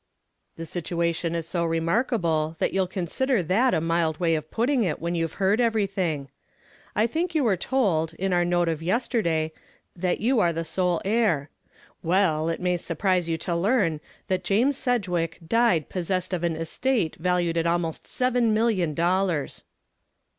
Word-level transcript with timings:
"The 0.55 0.65
situation 0.65 1.35
is 1.35 1.47
so 1.47 1.63
remarkable 1.63 2.55
that 2.57 2.73
you'll 2.73 2.87
consider 2.87 3.43
that 3.43 3.75
a 3.75 3.79
mild 3.79 4.19
way 4.19 4.33
of 4.33 4.49
putting 4.49 4.83
it 4.83 4.99
when 4.99 5.13
you've 5.13 5.33
heard 5.33 5.61
everything. 5.61 6.29
I 6.95 7.05
think 7.05 7.35
you 7.35 7.43
were 7.43 7.55
told, 7.55 8.15
in 8.15 8.33
our 8.33 8.43
note 8.43 8.67
of 8.67 8.81
yesterday, 8.81 9.51
that 9.95 10.19
you 10.19 10.39
are 10.39 10.51
the 10.51 10.63
sole 10.65 11.03
heir. 11.05 11.51
Well, 12.01 12.49
it 12.49 12.59
may 12.59 12.77
surprise 12.77 13.29
you 13.29 13.37
to 13.45 13.55
learn 13.55 14.01
that 14.27 14.43
James 14.43 14.75
Sedgwick 14.75 15.37
died 15.47 15.87
possessed 15.87 16.33
of 16.33 16.43
an 16.43 16.55
estate 16.55 17.17
valued 17.17 17.55
at 17.55 17.67
almost 17.67 18.07
seven 18.07 18.55
million 18.55 18.95
dollars." 18.95 19.65